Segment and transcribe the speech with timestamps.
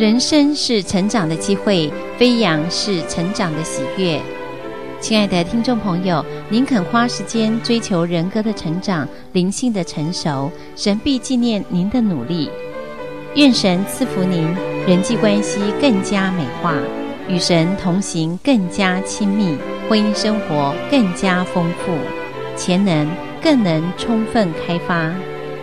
[0.00, 4.18] 人生是成长的机会，飞扬是成长的喜悦。
[4.98, 12.48] 亲爱的听众朋友，您肯花时间追求人格的成长、灵性的成熟，神必纪念您的努力。
[13.34, 14.48] 愿神赐福您，
[14.86, 16.74] 人际关系更加美化，
[17.28, 19.54] 与神同行更加亲密，
[19.86, 21.92] 婚姻生活更加丰富，
[22.56, 23.06] 潜能
[23.42, 25.12] 更能充分开发，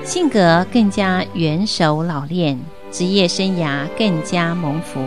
[0.03, 2.55] 性格更加圆熟老练，
[2.97, 4.99] 职业生涯更加蒙福。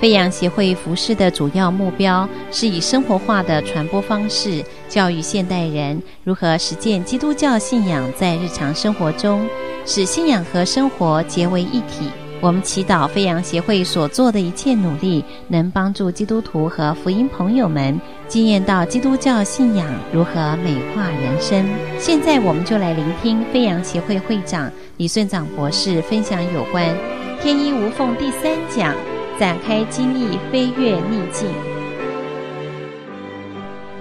[0.00, 9.44] 飞扬协会服饰的主要目标是以生活化的传播方式，教育现代人如何实践基督教信仰在日常生活中，
[9.84, 12.08] 使信仰和生活结为一体。
[12.40, 21.66] 我们祈祷飞扬协会所做的一切努力，能帮助基督徒和福音朋友们经验到基督教信仰如何美化人生。
[21.98, 26.94] 现在，我们就来聆听飞扬协会会长李顺长博士分享有关
[27.40, 28.94] “天衣无缝”第三讲。
[29.38, 31.46] 展开经历，飞跃逆境。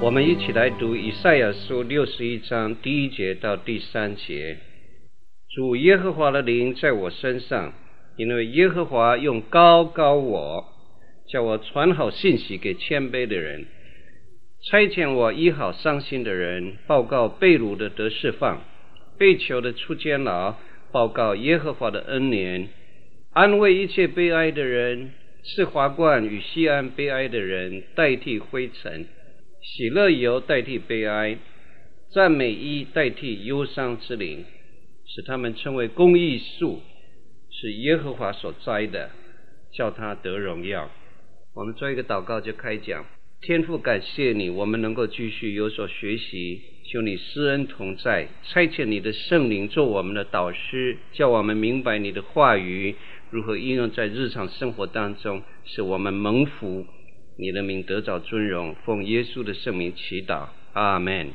[0.01, 4.57] 我们一起来读以赛亚书六十一章第一节到第三节。
[5.53, 7.73] 主耶和华的灵在我身上，
[8.17, 10.65] 因为耶和华用高高我，
[11.27, 13.65] 叫我传好信息给谦卑的人，
[14.69, 18.61] 差遣我医好伤心的人，报告被掳的得释放，
[19.17, 20.55] 被囚的出监牢，
[20.91, 22.69] 报告耶和华的恩年，
[23.33, 25.11] 安慰一切悲哀的人。
[25.47, 29.05] 赐华冠与锡安悲哀的人代替灰尘，
[29.61, 31.37] 喜乐油代替悲哀，
[32.11, 34.43] 赞美衣代替忧伤之灵，
[35.05, 36.81] 使他们称为公义树，
[37.65, 39.09] 是耶和华所栽的，
[39.73, 40.87] 叫他得荣耀。
[41.55, 43.03] 我们做一个祷告就开讲。
[43.41, 52.93] 天父，感谢你，我们能够继续有所学习，求你施恩同在，差遣你的圣灵做我们的导师，叫我们明白你的话语。
[53.31, 56.85] 如何应用在日常生活当中，使我们蒙福，
[57.39, 58.75] 你的名得着尊荣。
[58.85, 61.31] 奉耶稣的圣名祈祷，阿门。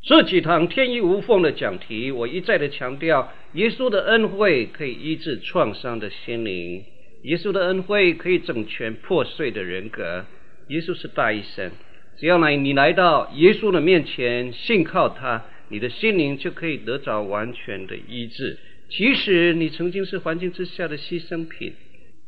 [0.00, 6.84] 这几堂天衣无缝的讲题，我一再的强调，耶稣的恩惠可以医治创伤的心灵，
[7.24, 10.24] 耶稣的恩惠可以整全破碎的人格。
[10.68, 11.72] 耶稣是大医生，
[12.18, 18.56] 只要来你来到耶稣的面前，信靠他，你的心灵就可以得着完全的医治。
[18.88, 21.74] 即使你曾经是环境之下的牺牲品，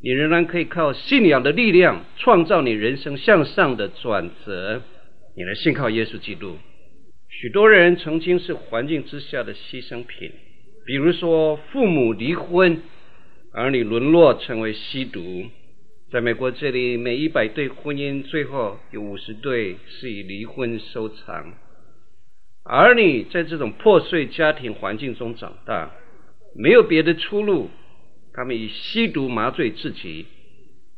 [0.03, 4.83] 你仍然可以靠信仰的力量创造你人生向上的转折。
[5.37, 6.59] 你来信靠耶稣基督。
[7.41, 10.31] 许多人曾经是环境之下的牺牲品，
[10.85, 12.83] 比如说父母离婚，
[13.55, 15.45] 儿女沦落成为吸毒。
[16.11, 21.55] 在美国这里，每一百对婚姻最后有五十对是以离婚收场。
[22.65, 25.93] 儿女在这种破碎家庭环境中长大。
[26.55, 27.71] 没有别的出路，
[28.35, 30.27] 他们以吸毒麻醉自己。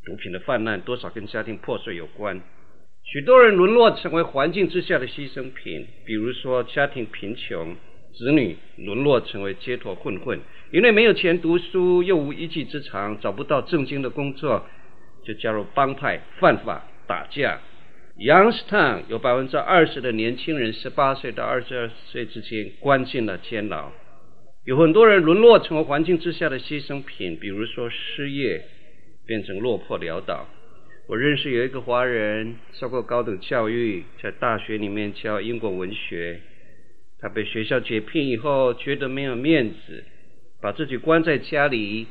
[0.04, 2.40] 毒品的泛滥多少跟家庭破碎有关。
[3.04, 7.76] 许多人沦落成为环境之下的牺牲品，比如说家庭贫穷，
[8.14, 10.40] 子女沦落成为街头混混，
[10.70, 14.66] 因为没有钱读书，又无一技之长，找不到正经的工作，
[15.24, 17.60] 就加入帮派，犯法打架。
[18.16, 23.92] Youngstown 有百分之二十的年轻人，十八岁到二十二岁之间，关进了监牢。
[24.64, 28.64] 有很多人沦落成为环境之下的牺牲品，比如说失业，
[29.26, 30.46] 变成落魄潦倒。
[31.12, 36.40] 我认识有一个华人，受过高等教育，在大学里面教英国文学。
[37.20, 40.04] 他被学校解聘以后，觉得没有面子，
[40.62, 42.06] 把自己关在家里，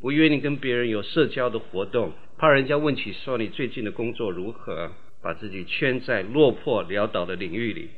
[0.00, 7.88] 不愿意跟别人有社交的活动，怕人家问起说你最近的工作如何，把自己圈在落魄潦倒的领域里。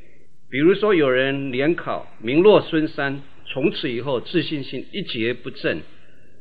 [0.49, 3.21] 比如说，有人联考名落孙山。
[3.45, 5.83] 从此以后，自信心一蹶不振，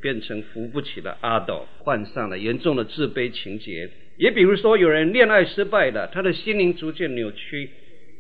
[0.02, 3.90] 变成扶不起的阿斗，患上了严重的自卑情结。
[4.18, 7.70] 也比如说，有人恋爱失败了，他的心灵逐渐扭曲，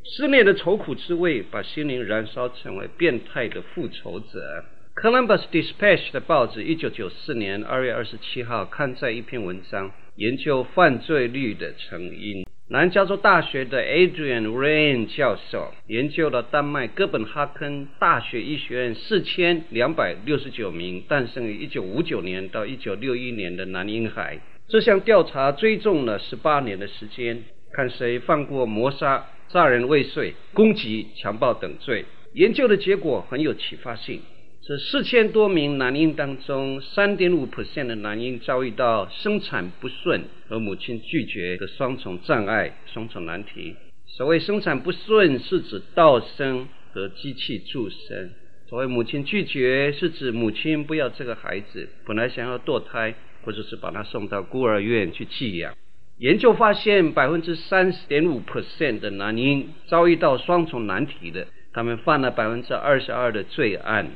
[0.03, 4.65] 失恋的愁苦之味把心灵燃烧成为变态的复仇者。
[4.95, 12.45] Columbus Dispatch 的报纸一九九四年二月二十七号刊载一篇文章，研究犯罪率的成因。
[12.67, 24.39] 南加州大学的 Adrian Raine 教授研究了丹麦哥本哈根大学医学院四千两百六十九名诞生于一九五九年到一九六一年的男婴孩。
[24.67, 32.05] 这项调查追踪了十八年的时间，看谁犯过谋杀、杀人未遂、攻击、强暴等罪。
[32.33, 34.21] 研究的结果很有启发性。
[34.67, 43.75] 这四千多名男婴当中，三点五 percent 的男婴遭遇到生产不顺和母亲拒绝的双重障碍、双重难题。
[44.07, 48.29] 所谓生产不顺，是指倒生和机器助生；
[48.67, 53.13] 所谓母亲拒绝，是指母亲不要这个孩子，本来想要堕胎，
[53.45, 55.73] 或者是把他送到孤儿院去寄养。
[56.17, 64.07] 研究发现，百分之三十点五 percent 的男婴遭遇到双重难题的，他们犯了百分之二十二的罪案。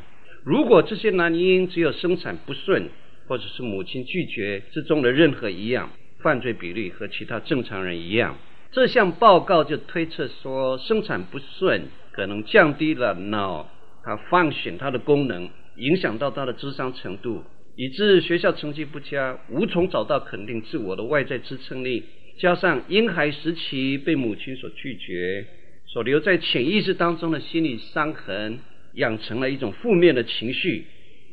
[0.43, 2.89] 如果这些男婴只有生产不顺，
[3.27, 5.89] 或者是母亲拒绝之中的任何一样，
[6.21, 8.37] 犯罪比率和其他正常人一样。
[8.71, 13.69] 这项报告就推测说，生产不顺可能降低了脑
[14.03, 17.43] 它 function 它的功能，影响到它的智商程度。
[17.79, 22.03] 以致学校成绩不佳，无从找到肯定自我的外在支撑力，
[22.37, 25.47] 加上婴孩时期被母亲所拒绝，
[25.87, 28.59] 所留在潜意识当中的心理伤痕，
[28.95, 30.87] 养成了一种负面的情绪，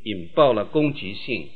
[0.04, 1.48] 引爆了攻击性。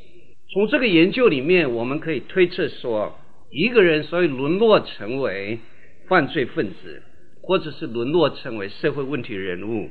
[0.52, 3.16] 从这个研究里面，我们可以推测说，
[3.52, 5.60] 一个人所以沦落成为
[6.08, 7.00] 犯罪分子，
[7.42, 9.88] 或者是沦落成为社会问题人物，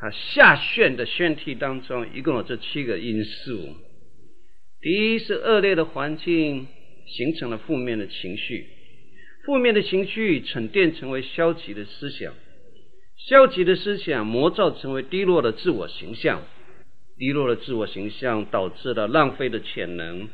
[0.00, 3.76] 他下旋的旋梯当中，一共有这七个因素。
[4.82, 6.66] 第一是恶劣的环境
[7.06, 8.66] 形成了负面的情绪，
[9.44, 12.34] 负面的情绪沉淀成为消极的思想，
[13.28, 16.42] 消极的思想魔造成为低落的自我形象，
[17.16, 20.28] 低落的自我形象导致了浪费的潜能，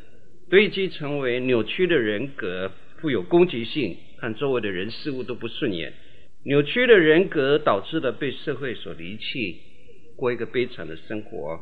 [0.49, 2.73] 堆积成为扭曲的人格，
[3.03, 5.93] 富有攻击性，看周围的人事物都不顺眼，
[6.47, 9.59] 扭曲的人格导致了被社会所离弃，
[10.17, 11.61] 过一个悲惨的生活。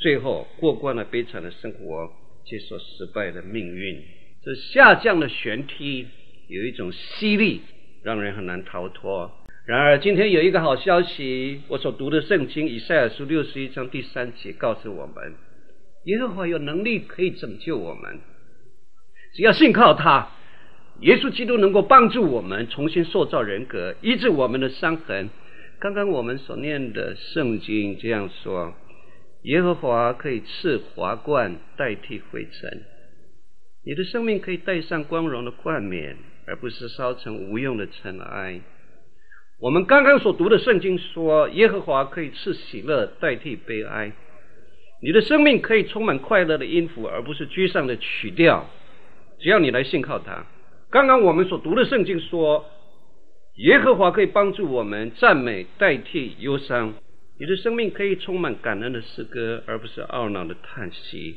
[0.00, 2.10] 最后过惯了悲惨的生活，
[2.44, 4.02] 接受失败的命运。
[4.42, 6.06] 这下降的旋梯
[6.48, 7.60] 有一种吸力，
[8.02, 9.30] 让人很难逃脱。
[9.66, 15.34] 然而，今天有一个好消息，我所读的圣经以赛亚书六十一章第三节告诉我们：
[16.06, 18.20] 耶和华有能力可以拯救我们，
[19.34, 20.30] 只要信靠他，
[21.00, 25.28] 耶稣基督能够帮助我们重新塑造人格，医治我们的伤痕。
[25.78, 28.74] 刚刚我们所念的圣经这样说。
[29.42, 32.82] 耶和华可以赐华冠代替灰尘，
[33.86, 38.60] 你的生命可以戴上光荣的冠冕，而不是烧成无用的尘埃。
[39.58, 44.12] 我们刚刚所读的圣经说，耶和华可以赐喜乐代替悲哀，
[45.02, 48.66] 你的生命可以充满快乐的音符，而不是沮丧的曲调。
[49.38, 50.44] 只要你来信靠他。
[50.90, 52.66] 刚刚我们所读的圣经说，
[53.56, 56.92] 耶和华可以帮助我们赞美代替忧伤。
[57.40, 61.36] 你的生命可以充满感恩的诗歌，而不是懊恼的叹息。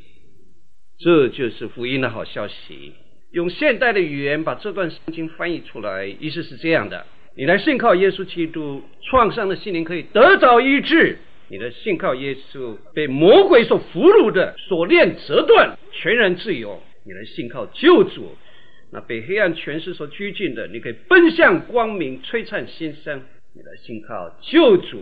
[0.99, 2.91] 这就是福音的好消息。
[3.31, 7.05] 用现代的语言把这段圣经翻译出来，意思是这样的：
[7.37, 11.15] 你来信靠耶稣基督，创伤的心灵可以得着医治；
[11.47, 18.35] 你的信靠耶稣，被魔鬼所俘虏的锁链折断，全然自由；你来信靠救主，
[18.91, 23.19] 那被黑暗权势所拘禁的，你可以奔向光明，璀璨新生；
[23.55, 25.01] 你来信靠救主。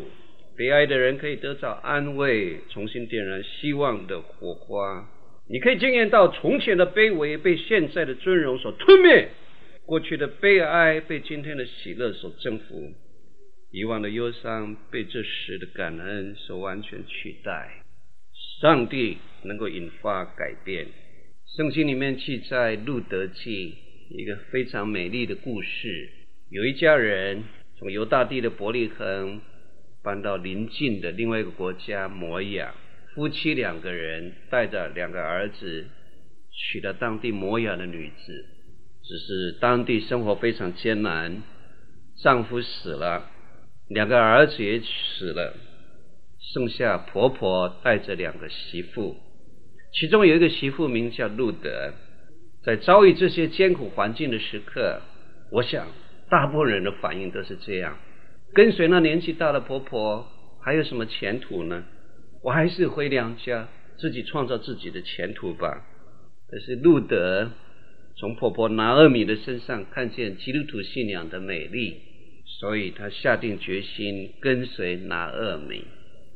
[0.57, 5.09] 悲哀的人可以得到安慰，重新点燃希望的火花。
[5.50, 9.30] 你可以经验到从前的卑微被现在的尊荣所吞灭，
[9.86, 12.94] 过去的悲哀被今天的喜乐所征服，
[13.71, 17.83] 以往的忧伤被这时的感恩所完全取代。
[18.62, 20.86] 上帝能够引发改变。
[21.57, 23.75] 圣经里面记载路得记
[24.09, 26.09] 一个非常美丽的故事，
[26.50, 27.44] 有一家人
[27.77, 29.42] 从犹大地的伯利恒。
[30.03, 32.73] 搬到邻近的另外一个国家摩亚，
[33.14, 35.85] 夫妻两个人带着两个儿子，
[36.52, 38.45] 娶了当地摩亚的女子。
[39.04, 41.42] 只是当地生活非常艰难，
[42.23, 43.30] 丈夫死了，
[43.90, 45.56] 两个儿子也死了，
[46.54, 49.18] 剩下婆婆带着两个媳妇，
[49.94, 51.94] 其中有一个媳妇名叫路德。
[52.64, 55.02] 在遭遇这些艰苦环境的时刻，
[55.52, 55.87] 我想
[56.30, 57.97] 大部分人的反应都是这样。
[58.54, 60.28] 跟随那年纪大的婆婆
[60.62, 61.86] 还有什么前途呢？
[62.44, 65.86] 我还是回娘家，自己创造自己的前途吧。
[66.50, 67.52] 可是路德
[68.18, 72.02] 从婆婆拿俄米的身上看见基督徒信仰的美丽，
[72.60, 75.86] 所以他下定决心跟随拿俄米。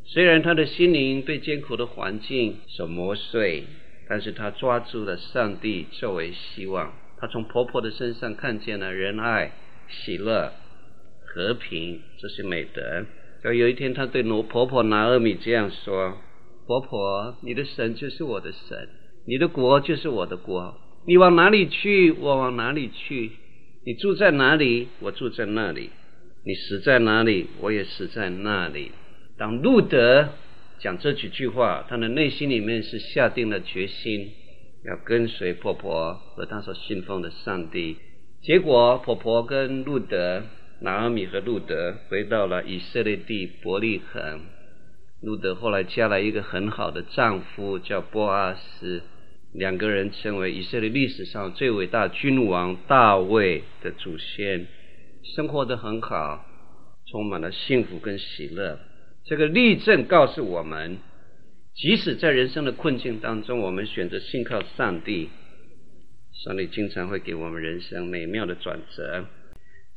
[0.06, 3.66] 虽然他的心灵被艰苦的环境所磨碎，
[4.08, 6.94] 但是他抓住了上帝作为希望。
[7.20, 9.52] 他从婆婆的身上看见了仁爱、
[9.90, 10.54] 喜乐。
[11.36, 13.06] 和平，这是美德。
[13.44, 16.18] 而有一天，他对罗婆婆拿俄米这样说
[16.66, 18.88] ：“婆婆，你的神就是我的神，
[19.28, 20.74] 你的国就是我的国。
[21.06, 23.32] 你往哪里去，我往哪里去；
[23.86, 25.90] 你住在哪里，我住在那里；
[26.46, 28.94] 你死在哪里，我也死在那里。”
[29.38, 30.30] 当路德
[30.80, 34.32] 讲这几句话，他的内心里面是下定了决心，
[34.86, 37.98] 要跟随婆婆和他所信奉的上帝。
[38.42, 40.42] 结果，婆婆跟路德。
[40.80, 44.42] 拿俄米和路德回到了以色列地伯利恒。
[45.22, 49.02] 路德后来嫁了一个很好的丈夫，叫波阿斯。
[49.54, 54.68] 两个人成为以色列历史上最伟大君王大卫的祖先，
[55.24, 56.46] 生活得很好，
[57.10, 58.78] 充满了幸福跟喜乐。
[59.24, 60.98] 这个例证告诉我们，
[61.74, 65.30] 即使在人生的困境当中，我们选择信靠上帝，
[66.44, 69.26] 上帝经常会给我们人生美妙的转折。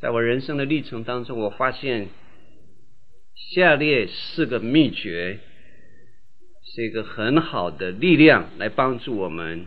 [0.01, 2.09] 在我人生的历程当中，我发现
[3.35, 5.41] 下列四个秘诀
[6.63, 9.67] 是一个很好的力量，来帮助我们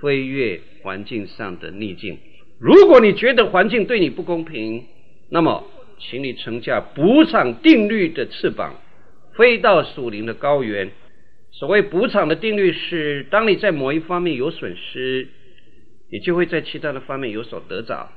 [0.00, 2.18] 飞跃环境上的逆境。
[2.58, 4.86] 如果你觉得环境对你不公平，
[5.28, 5.62] 那么，
[5.98, 8.76] 请你乘驾补偿定律的翅膀，
[9.34, 10.90] 飞到属灵的高原。
[11.50, 15.28] 所谓补偿的定律是：当你在某一方面有损失，
[16.10, 18.10] 你就会在其他的方面有所得着。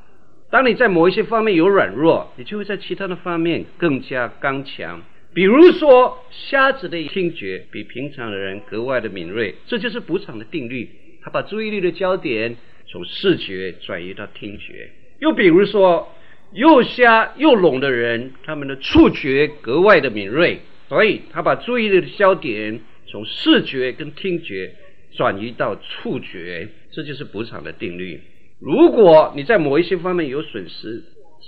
[0.52, 5.02] 当你在某一些方面有软弱，你就会在其他的方面更加刚强。
[5.32, 10.90] 比如说，瞎子的听觉比平常的人格外的敏锐，这就是补场的定律。
[11.22, 12.56] 他把注意力的焦点
[12.88, 14.90] 从视觉转移到听觉。
[15.20, 16.12] 又比如说，
[16.54, 24.74] 又瞎又聋的人，他们的触觉格外的敏锐，所以他把注意力的焦点从视觉跟听觉
[25.12, 28.20] 转移到触觉，这就是补场的定律。
[28.60, 31.04] 如果你在某一些方面有损失，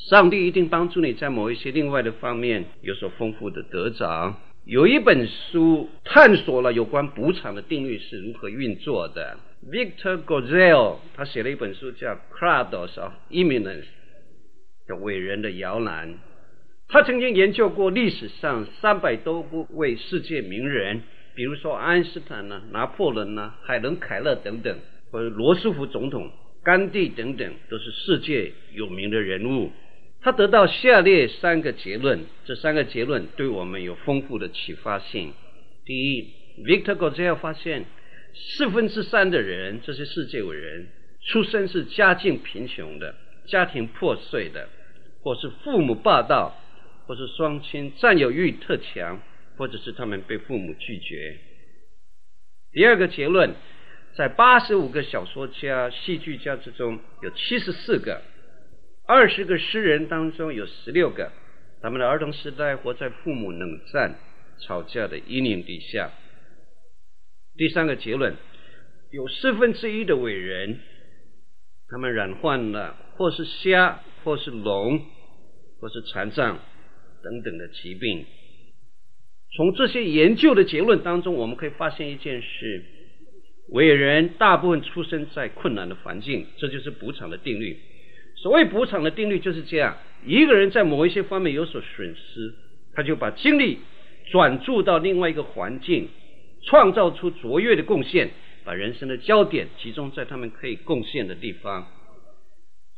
[0.10, 4.34] 上帝一定帮助你在某一些另外的方面有所丰富的得着。
[4.63, 9.38] 有一本书探索了有关补偿的定律是如何运作的。
[9.70, 13.84] Victor Gozell 他写了一本书叫《Cradles of Eminence》，
[14.88, 16.15] 叫伟人的摇篮。
[16.88, 21.01] 他曾经研究过历史上三百多位世界名人，
[21.36, 24.77] 比如说爱因斯坦呐、拿破仑呐、海伦凯勒等等，
[25.12, 26.32] 或者罗斯福总统。
[26.63, 29.72] 甘地等等都是世界有名的人物，
[30.22, 35.34] 他得到下列三个结论，这三个结论对我们有丰富的启发性。
[35.86, 36.27] 第一
[36.63, 37.86] ，Victor g o z e l 发现
[38.36, 40.88] 四分之三的人，这些世界伟人，
[41.25, 43.15] 出生是家境贫穷的，
[43.48, 44.70] 家庭破碎的，
[45.24, 46.56] 或是父母霸道，
[47.08, 49.20] 或是双亲占有欲特强，
[49.58, 51.39] 或者是他们被父母拒绝。
[52.72, 53.56] 第二个结论。
[54.15, 58.22] 在八十五个小说家、戏剧家之中，有七十四个；
[59.08, 61.32] 二十个诗人当中有十六个，
[61.82, 64.15] 他们的儿童时代活在父母冷战、
[64.60, 66.12] 吵架的阴影底下。
[67.56, 68.36] 第三个结论，
[69.12, 70.80] 有四分之一的伟人，
[71.88, 75.00] 他们染患了或是瞎，或是聋，
[75.80, 76.60] 或是残障
[77.24, 78.25] 等等的疾病。
[79.56, 82.86] 从这些研究的结论当中，我们可以发现一件事。
[83.72, 87.78] 伟人大部分出生在困难的环境，这就是补偿的定律。
[88.36, 92.54] 所谓补偿的定律就是这样：一个人在某一些方面有所损失，
[92.94, 93.80] 他就把精力
[94.30, 96.10] 转注到另外一个环境，
[96.66, 98.32] 创造出卓越的贡献，
[98.66, 101.88] 把人生的焦点集中在他们可以贡献的地方。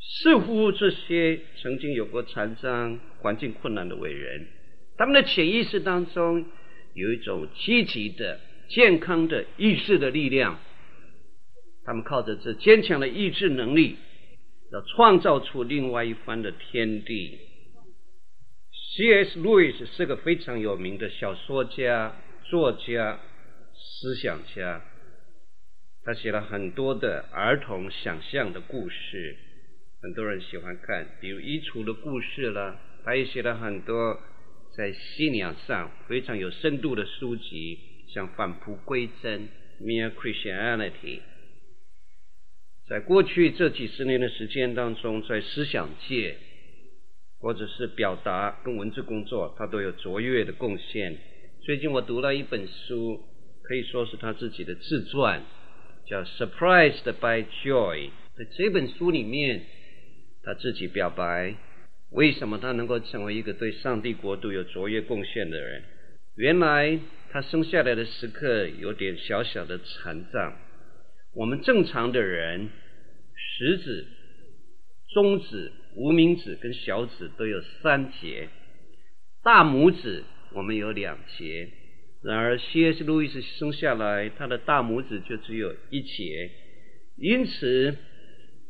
[0.00, 4.48] 似乎这些曾经有过残障、环境困难的伟人，
[4.98, 6.44] 他们的潜意识当中
[6.94, 8.40] 有一种积极的。
[8.68, 10.58] 健康的意志的力量，
[11.84, 13.96] 他们靠着这坚强的意志能力，
[14.72, 17.38] 要创造出另外一番的天地。
[18.96, 19.40] C.S.
[19.40, 23.18] Lewis 是个非常有名的小说家、作家、
[23.74, 24.82] 思想家，
[26.04, 29.36] 他写了很多的儿童想象的故事，
[30.00, 32.80] 很多人喜欢看，比如《衣橱的故事》啦。
[33.04, 34.18] 他也写了很多
[34.74, 37.78] 在信仰上非常有深度的书籍。
[38.14, 39.48] 像返璞归真
[39.82, 41.18] （Mere Christianity），
[42.88, 46.36] 在过去这几十年的时间当中，在思想界
[47.40, 51.16] 或者是表达跟文字工作，他都有卓越的贡献。
[51.62, 53.20] 最近我读了一本书，
[53.64, 55.42] 可以说是他自己的自传，
[56.06, 57.96] 叫《Surprised by Joy》。
[58.36, 59.62] 在这本书里面，
[60.44, 61.56] 他自己表白
[62.12, 65.82] 为什么他能够成为一个对上帝国度有卓越贡献的人。
[66.36, 67.00] 原来。
[67.34, 70.56] 他生下来的时刻有点小小的残障。
[71.34, 72.68] 我们正常的人，
[73.34, 74.06] 食指、
[75.12, 78.48] 中指、无名指跟小指都有三节，
[79.42, 80.22] 大拇指
[80.52, 81.68] 我们有两节。
[82.22, 83.02] 然而，C.S.
[83.02, 86.52] 路易斯生下来，他的大拇指就只有一节，
[87.18, 87.96] 因此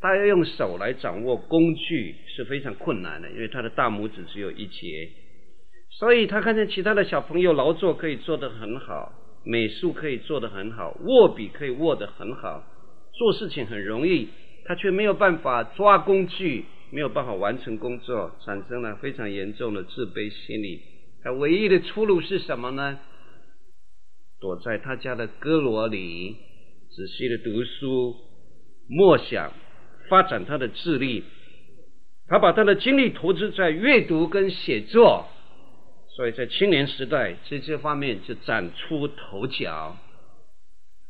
[0.01, 5.11] 他要用手来掌握工具是非常困难的，因为他的大拇指只有一节。
[5.99, 9.13] 所以他看见其他的小朋友劳作可以做得很好，
[9.45, 12.65] 美术可以做得很好，握笔可以握得很好，
[13.13, 14.29] 做事情很容易，
[14.65, 20.83] 他却没有办法抓工具，没有办法完成工作，产生了非常严重的自卑心理。
[21.23, 22.99] 他唯一的出路是什么呢？
[24.41, 26.37] 躲在他家的阁楼里，
[26.91, 28.17] 仔细的读书、
[28.89, 29.53] 默想、
[30.11, 31.25] 发展他的智力。
[32.27, 35.27] 他把他的精力投资在阅读跟写作，
[36.17, 39.97] 所以在青年时代在这方面就崭出头角。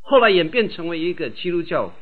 [0.01, 1.93] 后来演变成为一个基督教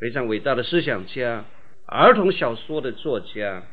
[0.00, 1.44] 非常伟大的思想家、
[1.86, 3.64] 儿童小说的作家，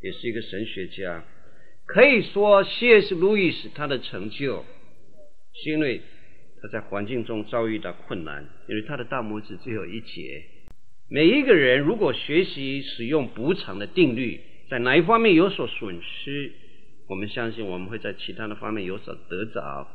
[0.00, 1.24] 也是一个神学家。
[1.84, 3.14] 可以说，C.S.
[3.14, 4.64] 路易斯他的成就，
[5.52, 6.00] 是因为
[6.62, 10.42] 他在环境中遭遇到困难，因为他的大拇指只有一节。
[11.10, 14.40] 每一个人如果学习使用补偿的定律，
[14.70, 16.52] 在哪一方面有所损失，
[17.08, 19.88] 我们相信我们会在其他的方面有所得着。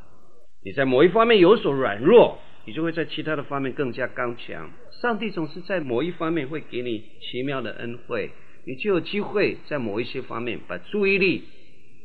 [0.64, 4.72] 你在某一方面有所软弱，你就会在其他的方面更加刚强。
[5.02, 8.32] 上帝总是在某一方面会给你奇妙的恩惠，
[8.66, 11.44] 你就有机会在某一些方面把注意力、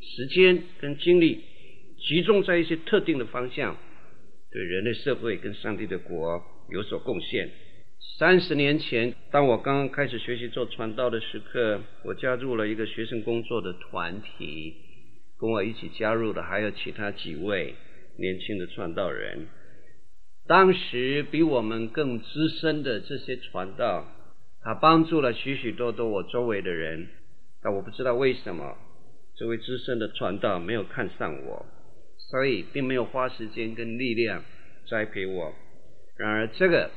[0.01, 1.41] 时间跟精力
[2.07, 3.75] 集中在一些特定的方向，
[4.51, 7.49] 对人类社会跟上帝的国有所贡献。
[8.19, 14.75] 三十年前，当我刚刚开始学习做传道的时刻，我加入了一个学生工作的团体，
[15.39, 17.75] 跟我一起加入的还有其他几位
[18.17, 19.47] 年轻的传道人。
[20.47, 24.05] 当时比我们更资深的这些传道，
[24.61, 27.07] 他帮助了许许多多我周围的人，
[27.61, 28.77] 但我不知道为什么
[29.35, 31.65] 这位资深的传道没有看上我，
[32.17, 34.43] 所以并没有花时间跟力量
[34.89, 35.53] 栽培我。
[36.17, 36.91] 然而这个。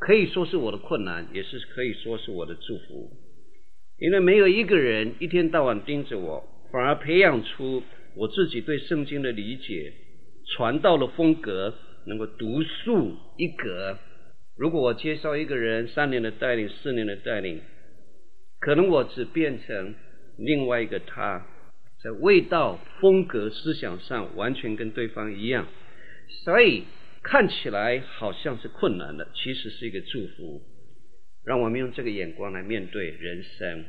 [0.00, 3.10] 可以说是我的困难，也是可以说是我的祝福，
[3.98, 7.82] 因为没有一个人一天到晚盯着我，反而培养出
[8.14, 9.92] 我自己对圣经的理解、
[10.54, 11.74] 传道的风格，
[12.06, 13.98] 能够独树一格。
[14.56, 17.60] 如果我接受一个人三年的带领、四年的带领，
[18.60, 19.94] 可能我只变成
[20.36, 21.46] 另外一个他，
[22.02, 25.66] 在味道、风格、思想上完全跟对方一样，
[26.44, 26.84] 所以。
[27.20, 30.62] 看起来好像是困难的，其实是一个祝福。
[31.44, 33.84] 让我们用这个眼光来面对人生。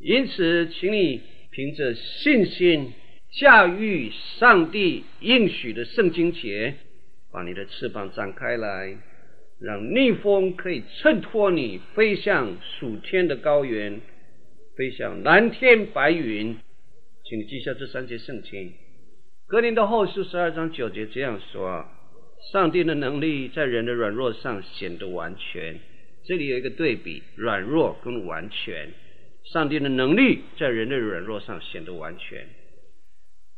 [0.00, 2.92] 因此，请你凭着信心
[3.32, 6.74] 驾驭上帝应许的圣经节，
[7.32, 8.96] 把你的翅膀展开来，
[9.60, 14.00] 让逆风可以衬托你飞向属天的高原，
[14.76, 16.56] 飞向蓝天白云。
[17.24, 18.72] 请你记下这三节圣经。
[19.46, 21.86] 格林的后书十二章九节这样说。
[22.52, 25.78] 上帝的能力在人的软弱上显得完全。
[26.24, 28.88] 这里有一个对比：软弱跟完全。
[29.44, 32.46] 上帝的能力在人的软弱上显得完全。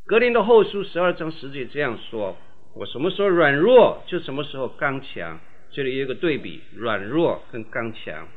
[0.07, 2.37] 格林的后书十二章十节这样说
[2.75, 5.40] ：“我什么时候软弱，就什么时候刚强。”
[5.73, 8.29] 这里有一个对比：软弱跟刚强。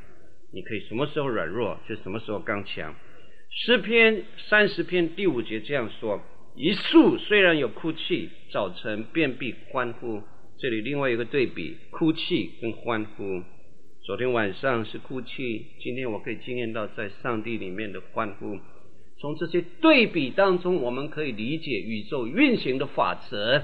[0.54, 2.96] 你可以什么时候软弱，就什么时候刚强。
[3.50, 6.22] 诗篇三十篇第五节这样说
[6.56, 10.22] ：“一宿虽然有哭泣，早晨便必欢呼。”
[10.58, 13.44] 这里另外一个对比：哭泣跟欢呼。
[14.06, 18.60] 昨天晚上是哭泣，今天我可以经验到在上帝里面的欢呼。
[19.20, 23.64] 从这些对比当中，我们可以理解宇宙运行的法则。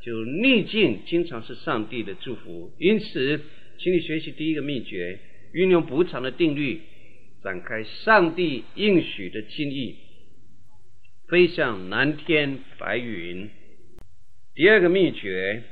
[0.00, 2.70] 就逆境经常是上帝的祝福。
[2.78, 3.40] 因此，
[3.78, 5.18] 请你学习第一个秘诀：
[5.52, 6.82] 运用补偿的定律，
[7.42, 9.96] 展开上帝应许的经意，
[11.28, 13.50] 飞向蓝天白云。
[14.54, 15.64] 第二个秘诀。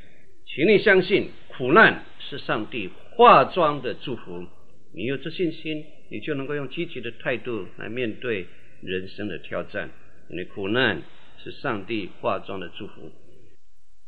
[0.53, 4.47] 请你相信，苦难是上帝化妆的祝福。
[4.95, 8.47] 你有这信心，你就能够用积极的态度来面对
[8.81, 9.91] 人生的挑战。
[10.31, 11.03] 你的苦难
[11.45, 13.13] 是上帝化妆的祝福。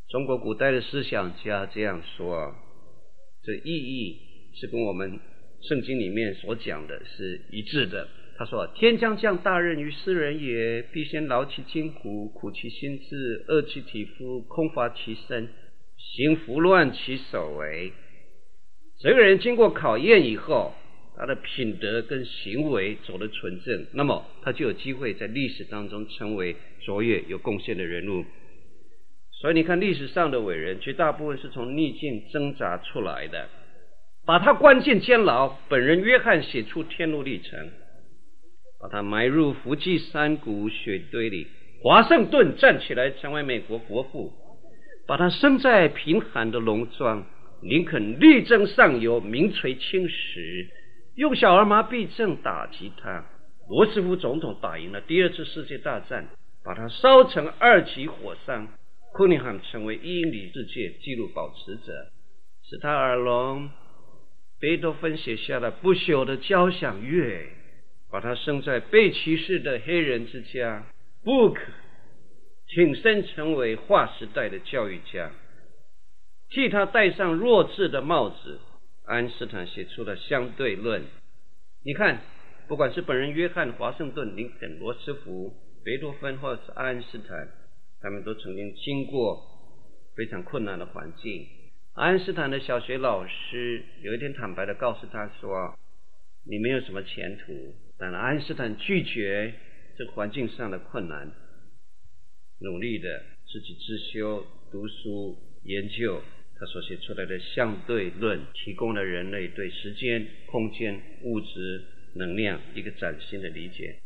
[0.08, 2.54] 中国古代的思想家这样说，
[3.42, 4.16] 这意义
[4.54, 5.20] 是跟我们
[5.60, 8.08] 圣经里面所讲的是一致的。
[8.38, 15.50] 他说：“天将降大任于斯人也，必先劳其筋骨，苦其心志，饿其体肤，空乏其身。”
[16.16, 17.92] 行拂乱其所为，
[19.02, 20.72] 这个人经过考验以后，
[21.16, 28.24] 他的品德跟行为走得纯正，那么他就有机会在历史当中成为卓越有贡献的人物。
[29.40, 33.48] 所以你看，历史上的伟人，绝大部分是从逆境挣扎出来的。
[34.24, 37.70] 把他关进监牢，本人约翰写出天路历程；
[38.80, 41.48] 把他埋入伏击山谷雪堆里，
[41.82, 44.32] 华盛顿站起来成为美国国父。
[45.08, 47.26] 把他生在贫寒的农庄，
[47.62, 50.66] 林肯力争上游，名垂青史；
[51.14, 53.24] 用小儿麻痹症打击他。
[53.68, 56.28] 罗斯福总统打赢了第二次世界大战，
[56.64, 58.68] 把他烧成二级火伤。
[59.12, 61.92] 库尼汉成为英里世界纪录保持者。
[62.68, 63.70] 史泰尔龙，
[64.60, 67.46] 贝多芬写下了不朽的交响乐，
[68.10, 70.84] 把他生在被歧视的黑人之家。
[71.24, 71.58] Book。
[72.74, 75.30] 挺身成为划时代的教育家，
[76.52, 78.60] 替他戴上弱智的帽子。
[79.04, 81.02] 爱因斯坦写出了相对论。
[81.82, 82.20] 你看，
[82.68, 87.48] 不管是本人约翰·华盛顿、林肯、罗斯福、贝多芬，或者是爱因斯坦，
[88.00, 89.42] 他们都曾经经过
[90.14, 91.48] 非常困难的环境。
[91.94, 95.74] 爱因斯坦的小学老师有一天坦白地告诉他说
[96.44, 99.54] ：“你没有什么前途。”但爱因斯坦拒绝
[99.96, 101.32] 这环境上的困难，
[102.60, 103.08] 努力的
[103.46, 106.20] 自己自修、读书、研究。
[106.62, 111.82] 他所写出来的相对论，提供了人类对时间、空间、物质、
[112.14, 113.96] 能量一个崭新的理解。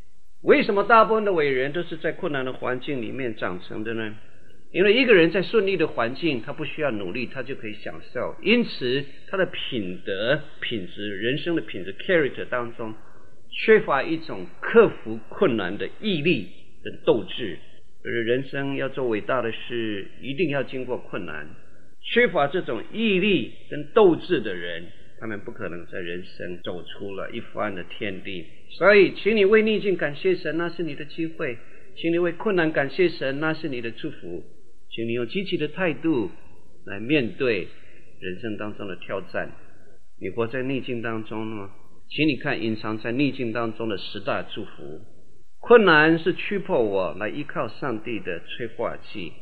[0.40, 4.16] 为什么大部分的伟人都是在困难的环境里面长成的呢？
[4.72, 8.34] 因为一个人在顺利的环境，他不需要努力，他就可以享受。
[8.42, 12.94] 因此，他的品德、品质、人生的品质 （character） 当中，
[13.50, 16.48] 缺乏一种克服困难的毅力
[16.82, 17.58] 跟斗志。
[18.02, 21.46] 就是人生要做伟大的事，一定要经过困难。
[22.06, 24.86] 缺乏这种毅力跟斗志的人，
[25.20, 28.46] 他们不可能在人生走出了一番的天地。
[28.78, 31.56] 所以，请你为逆境感谢神，那是你的机会；
[31.96, 34.44] 请你为困难感谢神，那是你的祝福。
[34.90, 36.30] 请你用积极的态度
[36.86, 37.66] 来面对
[38.20, 39.50] 人生当中的挑战。
[40.20, 41.70] 你活在逆境当中吗？
[42.08, 45.00] 请你看隐藏在逆境当中的十大祝福。
[45.60, 49.32] 困难是驱迫我来依靠上帝的催化剂。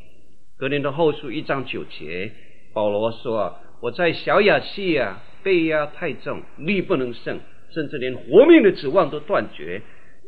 [0.57, 2.31] 格林的后书一章九节。
[2.75, 7.39] 保罗说：“我在小亚细亚被压太重，力不能胜，
[7.73, 9.81] 甚至连活命的指望都断绝。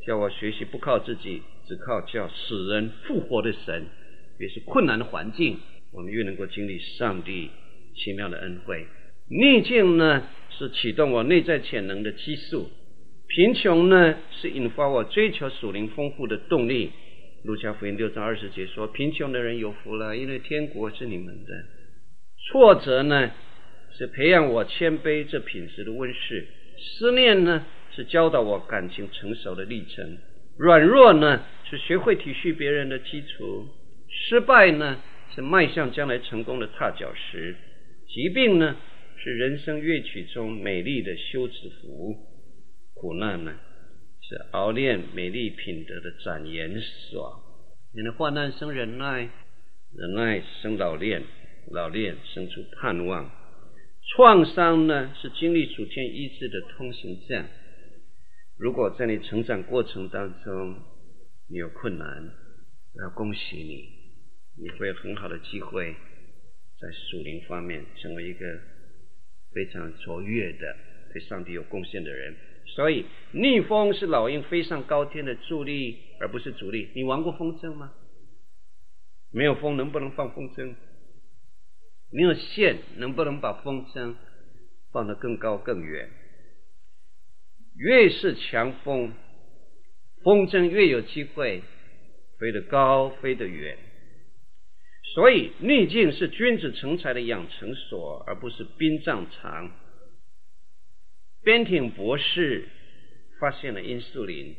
[0.05, 3.87] 叫我学习不靠自己，只靠叫死人复活的神。
[4.37, 5.59] 越是困难的环境，
[5.91, 7.49] 我们越能够经历上帝
[7.93, 8.85] 奇妙的恩惠。
[9.29, 12.69] 逆境呢，是启动我内在潜能的激素；
[13.27, 16.91] 贫穷呢，是引发我追求属灵丰富的动力。
[17.43, 21.51] 路加福音六章二十节说：贫穷的人有福了，因为天国是你们的。”
[22.49, 23.31] 挫折呢，
[23.97, 26.45] 是培养我谦卑这品质的温室；
[26.79, 30.17] 思念呢，是教导我感情成熟的历程；
[30.57, 33.67] 软弱呢，是学会体恤别人的基础；
[34.09, 35.01] 失败呢，
[35.35, 37.53] 是迈向将来成功的踏脚石；
[38.07, 38.77] 疾病呢，
[39.17, 42.15] 是人生乐曲中美丽的休止符；
[42.93, 43.53] 苦难呢，
[44.21, 47.43] 是熬炼美丽品德的展颜所。
[47.93, 49.27] 因为患难生忍耐，
[49.97, 51.23] 忍耐生老练。
[51.69, 53.29] 老练生出盼望，
[54.15, 57.45] 创伤呢，是经历主天医治的通行证。
[58.57, 60.79] 如果在你成长过程当中
[61.49, 62.31] 你有困难，
[62.95, 65.93] 我要恭喜你，你会有很好的机会
[66.79, 68.45] 在属灵方面成为一个
[69.53, 70.75] 非常卓越的、
[71.11, 72.35] 对上帝有贡献的人。
[72.65, 76.89] 所以逆风是老鹰飞上高天的助力，而不是阻力。
[76.95, 77.91] 你玩过风筝吗？
[79.31, 80.73] 没有风能不能放风筝？
[82.09, 84.15] 没有线，能不能把风筝
[84.91, 86.09] 放得更高更远？
[87.75, 89.13] 越是强风，
[90.23, 91.63] 风筝越有机会
[92.39, 93.77] 飞得高，飞得远。
[95.13, 99.71] 所以逆境是君子成才的养成所，而不是殡葬场。
[101.43, 102.67] 边挺博士
[103.39, 104.55] 发现了英速林，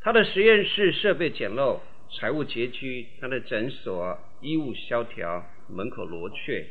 [0.00, 1.80] 他的实验室设备简陋，
[2.18, 5.46] 财务拮据，他的诊所医务萧条。
[5.70, 6.66] 门口罗雀，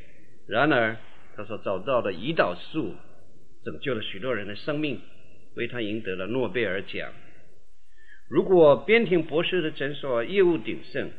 [0.47, 0.97] 然而
[1.35, 2.95] 他所找到的胰岛素
[3.63, 4.99] 拯救了许多人的生命，
[5.55, 7.11] 为他赢得了诺贝尔奖。
[8.29, 11.11] 如果边庭博士的诊所业务鼎盛，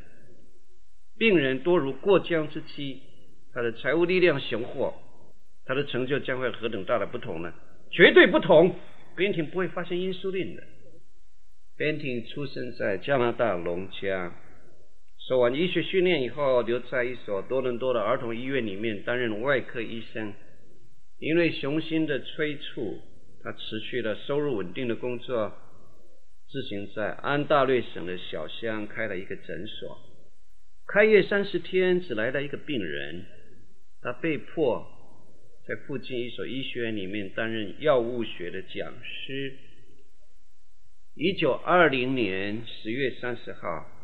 [1.16, 2.98] 病人多如过江之鲫，
[3.52, 4.94] 他的财务力量雄厚，
[5.64, 7.52] 他的成就将会何等大的不同呢？
[7.90, 8.74] 绝对不同。
[9.16, 10.62] 边庭不会发现英速林的。
[11.76, 14.32] 边庭出生在加拿大龙家。
[15.28, 20.32] 做完医学训练以后，留在一所多伦多的儿童医院里面担任外科医生。
[21.18, 22.98] 因为雄心的催促，
[23.42, 25.52] 他辞去了收入稳定的工作，
[26.48, 29.98] 自行在安大略省的小乡开了一个诊所。
[30.86, 33.26] 开业三十天，只来了一个病人，
[34.00, 34.86] 他被迫
[35.66, 39.52] 在附近一所医学院里面担任药物学的讲师。
[41.14, 43.97] 一九二零年十月三十号。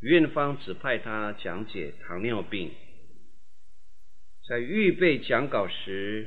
[0.00, 2.70] 院方指派他讲解糖尿病。
[4.48, 6.26] 在预备讲稿时，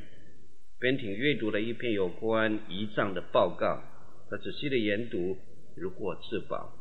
[0.79, 3.81] 边挺阅读了一篇有关胰脏的报告。
[4.29, 5.37] 他仔细的研读，
[5.75, 6.71] 如获至宝，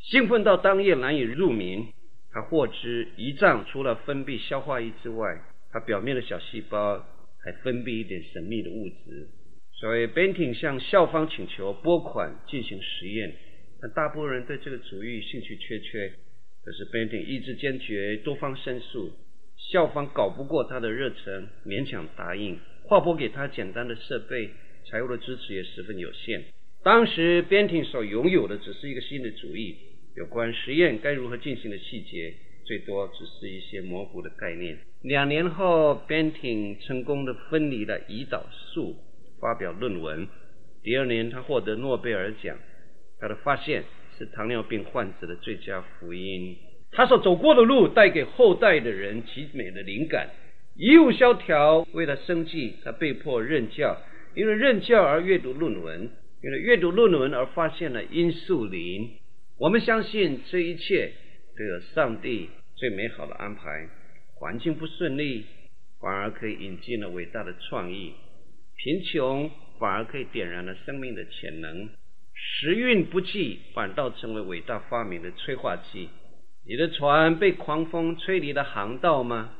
[0.00, 1.88] 兴奋到当夜难以入眠。
[2.32, 7.04] 他获知胰脏除了分泌消化液之外，它表面的小细胞
[7.44, 9.28] 还分泌一点神秘的物质。
[9.72, 13.36] 所以边挺向校方请求拨款进行实验。
[13.84, 16.10] 但大部分人对这个主意兴趣缺缺，
[16.64, 19.12] 可是边挺意志坚决，多方申诉，
[19.58, 22.58] 校方搞不过他的热忱，勉强答应。
[22.84, 24.48] 划拨给他简单的设备，
[24.86, 26.44] 财务的支持也十分有限。
[26.82, 29.76] 当时边庭所拥有的只是一个新的主意，
[30.16, 32.32] 有关实验该如何进行的细节，
[32.64, 34.78] 最多只是一些模糊的概念。
[35.02, 38.96] 两年后，边庭成功地分离了胰岛素，
[39.38, 40.26] 发表论文。
[40.82, 42.56] 第二年，他获得诺贝尔奖。
[43.24, 43.84] 他的发现
[44.18, 46.58] 是糖尿病患者的最佳福音。
[46.92, 50.28] 他所走过的路带给后代的人极美的灵感。
[50.76, 53.96] 一无萧条，为了生计，他被迫任教。
[54.34, 56.10] 因为任教而阅读论文，
[56.42, 59.08] 因为阅读论文而发现了英速灵。
[59.58, 61.12] 我们相信这一切
[61.56, 63.88] 都有上帝最美好的安排。
[64.34, 65.46] 环境不顺利，
[65.98, 68.12] 反而可以引进了伟大的创意；
[68.76, 71.88] 贫穷反而可以点燃了生命的潜能。
[72.34, 76.08] 时运不济，反倒成为伟大发明的催化剂。
[76.66, 79.54] 你的船被狂风吹离了航道吗？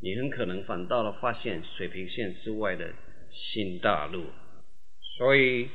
[0.00, 2.92] 你很可能反倒了发现水平线之外的
[3.30, 4.26] 新大陆。
[5.16, 5.68] 所以，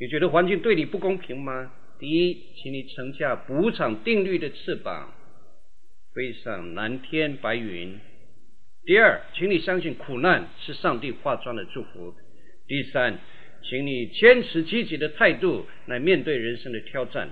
[0.00, 1.72] 你觉得环境对你不公平吗？
[1.98, 5.12] 第一，请你乘驾补偿定律的翅膀，
[6.14, 7.98] 飞上蓝天白云。
[8.84, 12.14] 第二，请你相信苦难是上帝化妆的祝福。
[12.66, 13.18] 第三。
[13.62, 17.30] 请你坚持积极的态度来面对人生的挑战。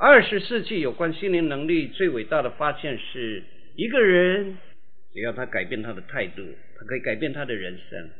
[0.00, 3.42] 二十世纪有关心灵能力最伟大的发现是，
[3.76, 4.56] 一个人
[5.12, 6.42] 只要他改变他的态度，
[6.78, 8.10] 他可以改变他的人生。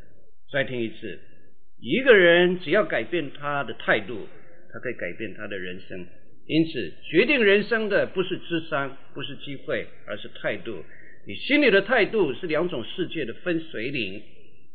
[0.50, 1.18] 再听一次，
[1.80, 4.26] 一个人只要改变他的态度，
[4.72, 6.06] 他可以改变他的人生。
[6.46, 10.82] 因此，决定人生的不是智商，不是机会，而是态度。
[11.26, 14.22] 你心里的态度是两种世界的分水岭。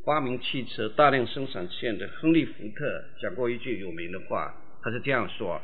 [0.06, 5.62] 发明汽车大量生产线的亨利·福特讲过一句有名的话，他是这样说：“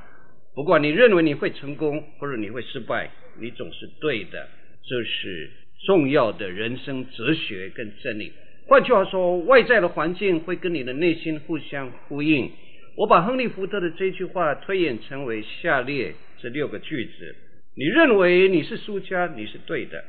[0.56, 4.48] 不管你认为你会成功，或者你会失败，你总是对的。”
[4.88, 5.52] 这是
[5.86, 8.32] 重要的人生哲学跟真理。
[8.66, 12.50] 换句话说，外在的环境会跟你的内心互相呼应。
[12.96, 17.36] 我把亨利·福特的这句话推演成为下列这六个句子：
[17.76, 20.00] 你认为你是输家，你是对的；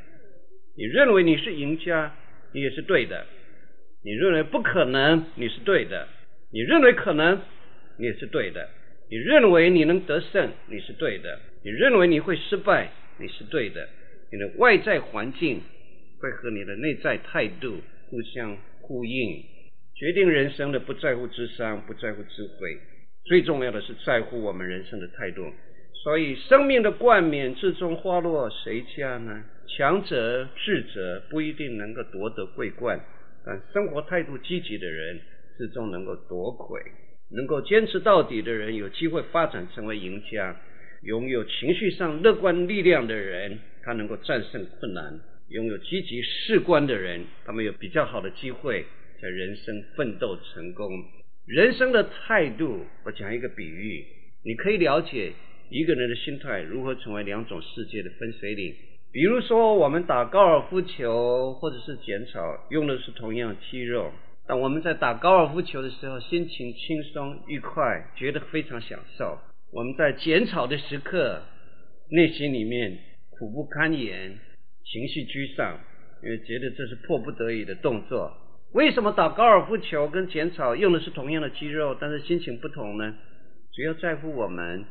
[0.77, 2.15] 你认为你是赢家，
[2.53, 3.27] 你也是对的。
[4.03, 6.07] 你认为不可能，你是对的；
[6.51, 7.41] 你认为可能，
[7.99, 8.67] 你也是对的；
[9.11, 13.87] 你认为你能得胜，你是对的；你认为你会失败，你是对的。
[14.33, 15.61] 你的外在环境
[16.21, 19.45] 会和你的内在态度互相呼应。
[19.95, 22.79] 决定人生的不在乎智商，不在乎智慧，
[23.27, 25.43] 最重要的是在乎我们人生的态度。
[26.03, 29.45] 所以，生命的冠冕最终花落谁家呢？
[29.77, 32.99] 强者智者不一定能够夺得桂冠。
[33.45, 35.21] 但生活态度积极的人，
[35.57, 36.81] 最终能够夺魁；
[37.31, 40.55] 能够坚持到底的人，有机会发展成为赢家；
[41.03, 48.85] 拥有情绪上乐观力量的人，他能够战胜困难；拥有积极乐观的人，他们有比较好的机会
[49.23, 50.91] 在人生奋斗成功。
[51.47, 54.05] 人生的态度，我讲一个比喻，
[54.45, 55.33] 你可以了解
[55.71, 58.75] 一个人的心态如何成为两种世界的分水岭。
[59.13, 62.39] 比如说，我们打高尔夫球或者是剪草，
[62.71, 64.13] 用的是同样肌肉。
[64.47, 69.37] 当我们在打高尔夫球的时候，心情轻松愉快，觉得非常享受；
[69.73, 71.43] 我们在剪草的时刻，
[72.09, 72.99] 内心里面
[73.31, 74.39] 苦不堪言，
[74.85, 75.81] 情绪沮丧，
[76.23, 78.33] 因为觉得这是迫不得已的动作。
[78.73, 83.17] 为什么打高尔夫球跟剪草用的是同样的肌肉，但是心情不同呢？
[83.75, 84.85] 主要在乎我们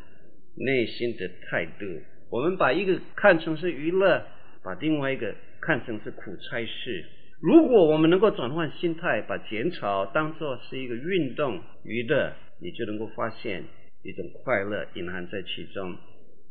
[0.58, 1.86] 内心的态度。
[2.30, 4.24] 我们把一个看成是娱乐，
[4.64, 7.06] 把另外一个看成是苦差事。
[7.42, 13.64] 如果我们能够转换心态，把剪草当作是一个运动娱乐，你就能够发现
[14.04, 15.96] 一种快乐隐含在其中。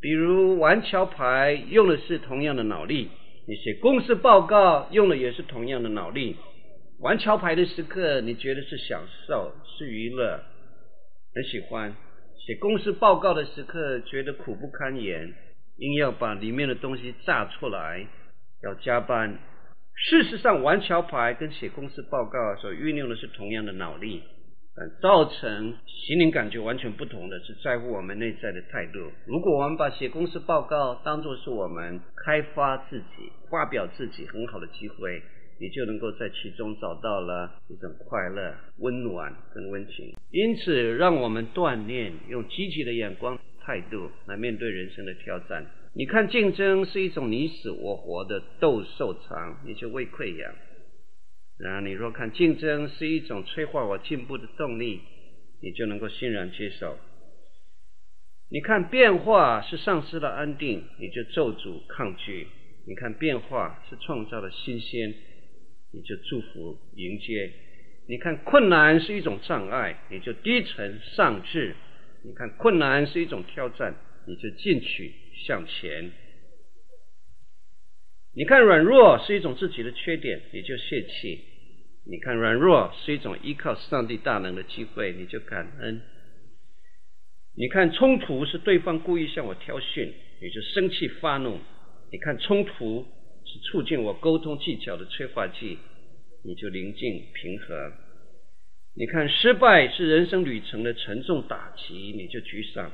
[0.00, 3.08] 比如玩桥牌用的是同样的脑力，
[3.46, 6.36] 你写公司报告用的也是同样的脑力。
[7.00, 10.40] 玩桥牌的时刻，你觉得是享受，是娱乐，
[11.34, 11.92] 很喜欢；
[12.46, 15.32] 写公司报告的时刻，觉得苦不堪言。
[15.78, 18.06] 硬要把里面的东西炸出来，
[18.62, 19.38] 要加班。
[19.94, 24.22] 事实上，玩桥牌跟写公司报告所运用的是同样的脑力，
[24.76, 28.98] 但造成心灵感觉完全不同的是在乎我们内在的态度。
[29.26, 35.22] 如果我们把写公司报告当作是我们开发自己、发表自己很好的机会，
[35.60, 40.14] 你就能够在其中找到了一种快乐、温暖跟温情。
[40.30, 43.38] 因此，让我们锻炼用积极的眼光。
[43.68, 45.66] 态度来面对人生的挑战。
[45.94, 50.54] 你看，竞争是一种你死我活的斗兽场，你就胃溃疡；
[51.58, 55.02] 然而，你若看竞争是一种催化我进步的动力，
[55.60, 56.96] 你就能够欣然接受。
[58.50, 62.46] 你看变化是丧失了安定，你就咒诅抗拒；
[62.86, 65.12] 你看变化是创造了新鲜，
[65.92, 67.50] 你就祝福迎接；
[68.08, 71.74] 你看困难是一种障碍，你就低沉丧志；
[72.22, 73.94] 你看困难是一种挑战，
[74.26, 75.12] 你就进取
[75.46, 76.10] 向前；
[78.34, 81.38] 你看软弱是一种自己的缺点，你就泄气；
[82.04, 86.00] 你看软弱是一种依靠上帝大能的机会，你就感恩。
[87.54, 91.58] 你看冲突是对方故意向我挑衅，你就生气发怒；
[92.12, 93.06] 你看冲突
[93.44, 95.78] 是促进我沟通技巧的催化剂，
[96.44, 97.90] 你就宁静平和；
[98.98, 102.90] 你看失败是人生旅程的沉重打击，你就沮丧；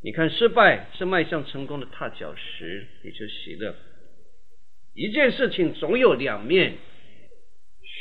[0.00, 3.74] 你看失败是迈向成功的踏脚石，你就喜乐。
[4.94, 6.74] 一件事情总有两面，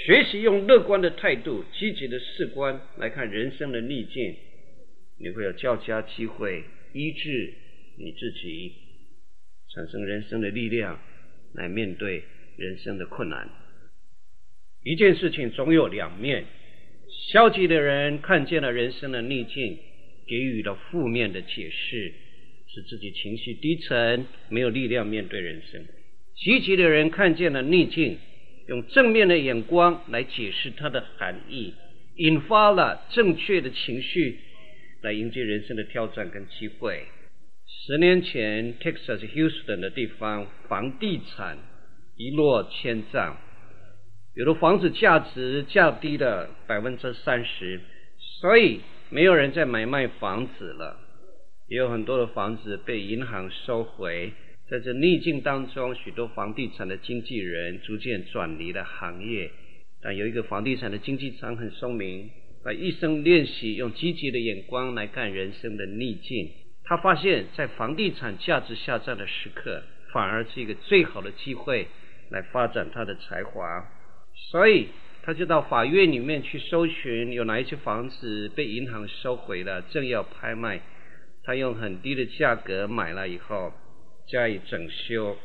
[0.05, 4.35] 学习用乐观的态度、积极的视观来看人生的逆境。
[5.17, 7.53] 你会有较佳机会医治
[7.97, 8.71] 你自己，
[9.73, 10.99] 产生人生的力量
[11.55, 12.23] 来面对
[12.55, 13.49] 人生的困难。
[14.83, 16.45] 一件事情总有两面，
[17.31, 19.77] 消极的人看见了人生的逆境，
[20.27, 22.13] 给予了负面的解释，
[22.67, 25.85] 使自己情绪低沉，没有力量面对人生。
[26.35, 28.17] 积极的人看见了逆境，
[28.67, 31.73] 用正面的眼光来解释它的含义，
[32.15, 34.39] 引发了正确的情绪。
[35.01, 37.03] 来迎接人生的挑战跟机会。
[37.67, 41.59] 十年前，Texas Houston 的地方房地产
[42.17, 43.37] 一落千丈，
[44.35, 47.79] 有的房子价值降低了百分之三十，
[48.41, 50.99] 所以没有人再买卖房子了。
[51.67, 54.33] 也有很多的房子被银行收回。
[54.69, 59.51] 在这逆境当中，许多房地产的经纪人逐渐转离了行业。
[60.01, 62.29] 但有一个房地产的经纪商很聪明。
[62.61, 66.49] 把一生练习用积极的眼光来看人生的逆境，
[66.83, 71.85] 他发现，在房地产价值下降的时刻，反而是一个最好的机会
[72.31, 73.85] 来发展他的才华。
[74.35, 74.89] 所以，
[75.23, 80.81] 他就到法院里面去搜寻有哪一些房子被银行收回了，正要拍卖。
[81.43, 83.73] 他用很低的价格买了以后，
[84.27, 85.37] 加以整修，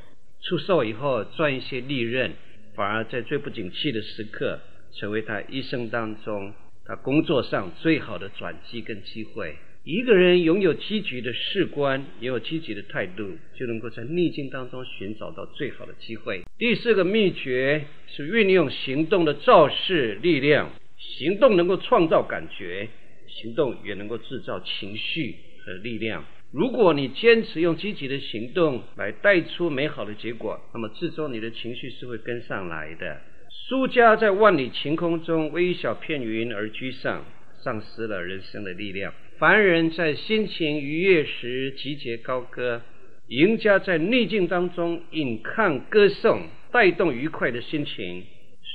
[0.42, 2.33] 出售以后赚一些利润，
[2.74, 4.61] 反而在最不景气的时刻，
[4.92, 6.53] 成为他一生当中。
[6.85, 16.42] 他工作上最好的转机跟机会，一个人拥有积极的视观，也有积极的态度，就能够在逆境当中寻找到最好的机会。
[16.60, 22.86] 第四个秘诀是运用行动的造势力量，行动能够创造感觉，
[23.26, 26.22] 行动也能够制造情绪和力量。
[26.52, 33.22] 如果你坚持用积极的行动来带出美好的结果，那么最终你的情绪是会跟上来的。
[33.48, 37.24] 输家在万里晴空中微小片云而居上，
[37.62, 39.14] 丧失了人生的力量。
[39.38, 42.82] 凡人在心情愉悦时集结高歌，
[43.30, 48.24] 赢家在逆境当中引抗歌颂，带动愉快的心情。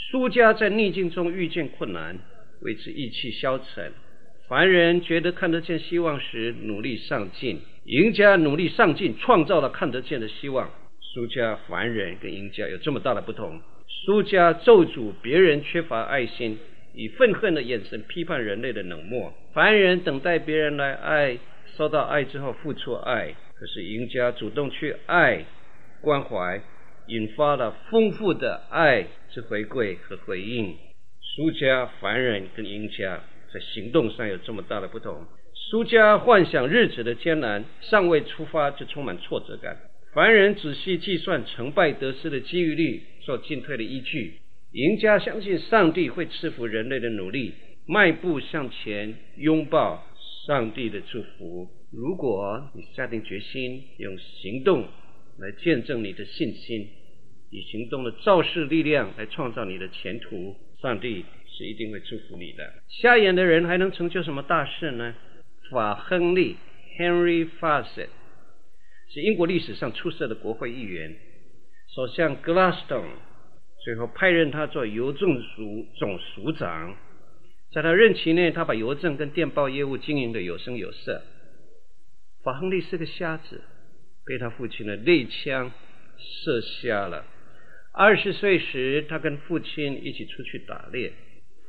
[0.10, 2.18] 输家在逆境中遇见困难，
[2.62, 3.92] 为之意气消沉。
[4.48, 10.72] 凡人觉得看得见希望时，努力上进；赢家努力上进，创造了看得见的希望。
[11.02, 13.60] 输家、凡人跟赢家有这么大的不同。
[14.06, 16.58] 输家咒诅别人缺乏爱心，
[16.94, 19.34] 以愤恨的眼神批判人类的冷漠。
[19.54, 21.40] 凡人等待别人来爱，
[21.76, 23.36] 收到爱之后付出爱。
[23.58, 25.46] 可是赢家主动去爱、
[26.02, 26.62] 关怀，
[27.08, 30.76] 引发了丰富的爱之回馈和回应。
[31.22, 33.22] 输家、凡人跟赢家
[33.54, 35.26] 在行动上有这么大的不同。
[35.54, 39.78] 输家幻想日子的艰难，尚未出发就充满挫折感。
[40.14, 44.36] 凡人仔细计算成败得失的机遇率，做进退的依据。
[44.72, 47.54] 赢家相信上帝会赐福人类的努力，
[47.88, 50.06] 迈步向前，拥抱
[50.46, 51.68] 上帝的祝福。
[51.96, 54.86] 如果你下定决心用行动
[55.38, 56.90] 来见证你的信心，
[57.52, 62.74] 以行动的造势力量来创造你的前途，上帝是一定会祝福你的。
[62.90, 65.16] 瞎眼的人还能成就什么大事呢？
[65.72, 66.58] 法亨利
[67.00, 68.10] （Henry Fawcett）。
[69.14, 71.16] 是英国历史上出色的国会议员，
[71.96, 73.14] 首相 Gladstone
[73.86, 76.98] 最后派任他做邮政署总署长。
[77.72, 81.24] 在他任期内，他把邮政跟电报业务经营得有声有色。
[82.46, 83.64] 法亨利是个瞎子，
[84.24, 85.72] 被他父亲的猎枪
[86.16, 87.26] 射瞎了。
[87.92, 91.12] 二十岁时，他跟父亲一起出去打猎，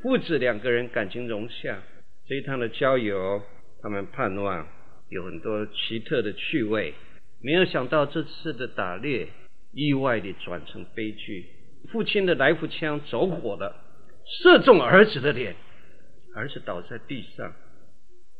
[0.02, 1.82] 父子两个人感情融洽。
[2.28, 3.40] 这一趟的郊游，
[3.80, 4.68] 他们盼望
[5.08, 6.92] 有很多奇特的趣味。
[7.40, 9.28] 没有想到这次的打猎
[9.72, 11.46] 意外地转成悲剧，
[11.90, 13.82] 父亲的来福枪走火了，
[14.42, 15.56] 射中儿子的脸，
[16.34, 17.54] 儿子倒在地上。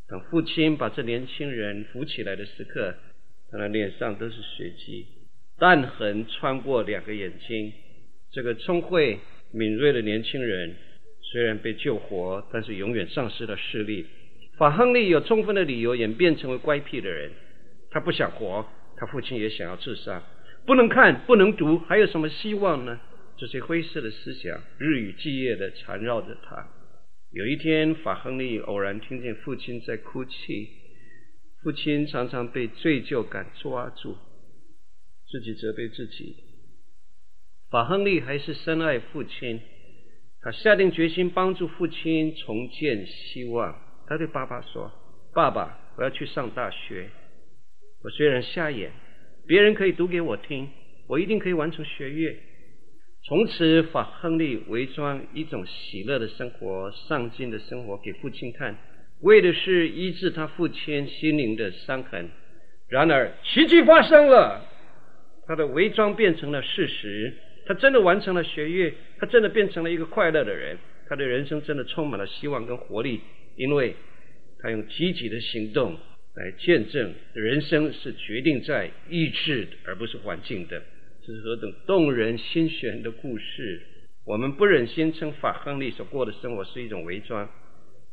[0.08, 2.94] 等父亲把这年轻人扶起来的时刻，
[3.50, 5.06] 他的脸上都是血迹。
[5.58, 7.72] 弹痕穿过两个眼睛。
[8.30, 9.18] 这个聪慧
[9.52, 10.76] 敏锐的年轻人
[11.22, 14.06] 虽然被救活，但是永远丧失了视力。
[14.58, 17.30] 法亨利有充分的理由演变成为乖僻的人，
[17.90, 20.22] 他不想活，他父亲也想要自杀。
[20.66, 23.00] 不能看，不能读，还有什么希望呢？
[23.38, 26.68] 这些灰色的思想日以继夜地缠绕着他。
[27.32, 30.68] 有一天，法亨利偶然听见父亲在哭泣，
[31.62, 34.16] 父亲常常被罪疚感抓住，
[35.28, 36.36] 自己责备自己。
[37.70, 39.60] 法亨利还是深爱父亲，
[40.40, 43.76] 他下定决心帮助父亲重建希望。
[44.06, 44.92] 他对爸爸说
[45.34, 47.10] ：“爸爸，我要去上大学。
[48.02, 48.92] 我虽然瞎眼。”
[49.48, 50.68] 别人可以读给我听，
[51.06, 52.36] 我一定可以完成学业。
[53.28, 58.78] 从此，法亨利伪装一种喜乐的生活、上进的生活给父亲看，
[59.20, 62.30] 为的是医治他父亲心灵的伤痕。
[62.88, 64.64] 然而，奇迹发生了，
[65.44, 67.34] 他的伪装变成了事实，
[67.66, 73.20] 他真的完成了学业，他真的变成了一个快乐的人，他的人生真的充满了希望跟活力，
[73.56, 73.96] 因为
[74.60, 75.96] 他用积极的行动。
[76.36, 80.82] 来见证人生是决定在意志而不是环境的，
[81.26, 83.82] 是何等动人心弦的故事！
[84.24, 87.48] 我们不忍心称法亨利所过的生活是一种伪装，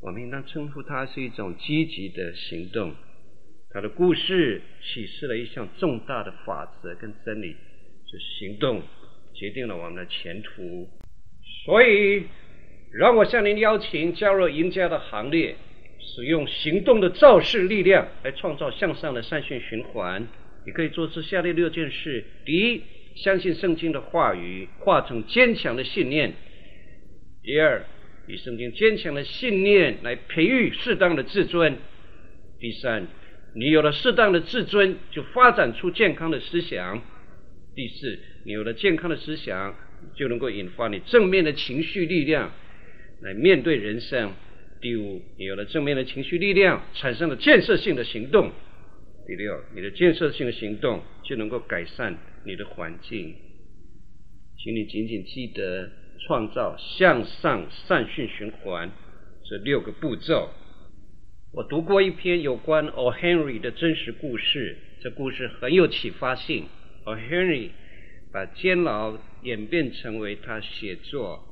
[0.02, 2.96] 我们应当称呼它是一种积极的行动。
[3.70, 8.82] 他的故事启示了一项重大的法则跟真理，就是行动
[9.36, 10.90] 决定了我们的前途。
[11.66, 12.24] 所以，
[12.94, 15.56] 让我向您邀请加入赢家的行列。
[16.16, 20.28] 使用行动的造势力量来创造向上的善性循环。
[20.66, 22.82] 你可以做出下列六件事：第一，
[23.16, 26.32] 相信圣经的话语，化成坚强的信念；
[27.44, 27.86] 第二，
[28.28, 31.74] 以圣经坚强的信念来培育适当的自尊；
[32.60, 33.08] 第三，
[33.56, 37.02] 你有了适当的自尊，就发展出健康的思想；
[37.76, 39.76] 第四，你有了健康的思想，
[40.16, 42.52] 就能够引发你正面的情绪力量
[43.22, 44.34] 来面对人生。
[44.82, 48.52] 第五，你有了正面的情绪力量，产生了建设性的行动。
[49.26, 53.36] 第六，你的建设性的行动就能够改善你的环境。
[54.58, 55.90] 请你紧紧记得
[56.26, 58.92] 创造向上善性循环
[59.44, 60.50] 这六个步骤。
[61.52, 63.12] 我读过一篇有关 O.
[63.12, 66.66] Henry 的真实故事，这故事很有启发性。
[67.04, 67.16] O.
[67.16, 67.70] Henry
[68.32, 71.44] 把监牢演变成为他写作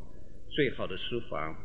[0.50, 1.56] 最好的书房。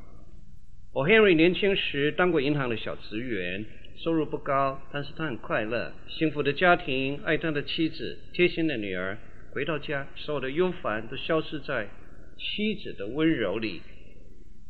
[0.92, 1.06] O.
[1.06, 3.64] Henry 年轻时当过银行的小职员，
[3.98, 9.16] 收入不高，但是他很快乐，幸福的家庭，爱他的妻子，贴心的女儿。
[9.52, 11.88] 回到家，所有的忧烦都消失在
[12.36, 13.80] 妻子的温柔里，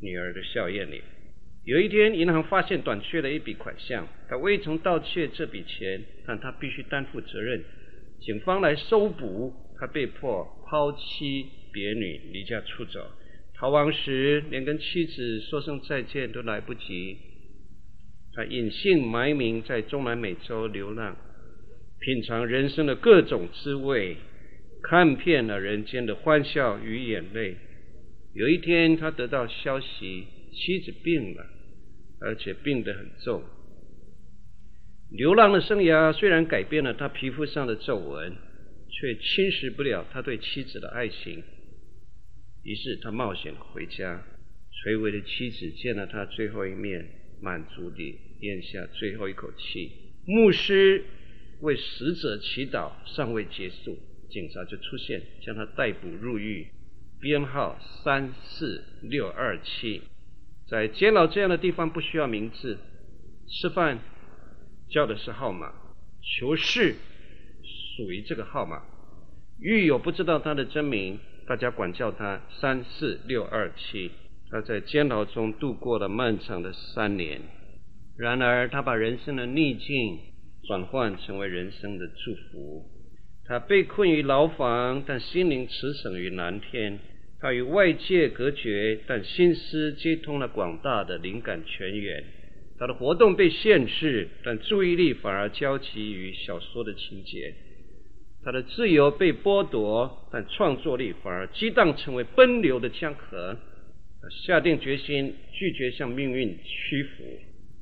[0.01, 1.03] 女儿的笑靥里。
[1.65, 7.65] 有一天，银行发现短缺了一笔款项，他未曾盗窃这笔钱，但他必须担负责任。
[8.21, 13.01] 警方来搜捕，他被迫抛妻别女，离家出走。
[13.57, 17.17] 逃亡时，连跟妻子说声再见都来不及。
[18.37, 21.17] 他隐姓埋名在中南美洲流浪，
[21.99, 24.19] 品尝人生的各种滋味，
[24.83, 27.57] 看遍了人间的欢笑与眼泪。
[28.35, 31.47] 有一天，他得到消息，妻子病了，
[32.21, 33.43] 而且病得很重。
[35.11, 38.35] 流浪的生涯虽然改变了他皮肤上的皱纹，
[38.91, 41.43] 却侵蚀不了他对妻子的爱情。
[42.63, 44.23] 于是他冒险回家，
[44.83, 47.07] 垂危的妻子见了他最后一面，
[47.41, 49.93] 满足地咽下最后一口气。
[50.27, 51.05] 牧师
[51.61, 56.67] 为死者祈祷，尚未结束，警察就出现，将他逮捕入狱，
[57.21, 60.03] 编号三四六二七。
[60.69, 62.79] 在监牢这样的地方，不需要名字，
[63.49, 64.01] 吃饭
[64.89, 65.73] 叫的是号码，
[66.23, 66.97] 求事
[67.97, 68.83] 属于这个号码。
[69.61, 71.19] 狱友不知道他的真名。
[71.49, 74.11] 大家管叫他三四六二七。
[74.51, 77.41] 他在监牢中度过了漫长的三年，
[78.19, 80.19] 然而他把人生的逆境
[80.67, 82.85] 转换成为人生的祝福。
[83.45, 86.99] 他被困于牢房，但心灵驰骋于蓝天。
[87.39, 92.25] 他与外界隔绝，但心思接通了广大的灵感泉源。
[92.79, 97.55] 他的活动被限制，但注意力反而交集于小说的情节。
[98.43, 103.57] 他的自由被剥夺，但创作力反而激荡成为奔流的江河。
[104.23, 107.25] 他下定决心拒绝向命运屈服，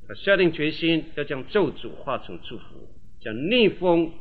[0.07, 2.63] 他下定决心要将咒诅化成祝福，
[3.19, 4.11] 将逆风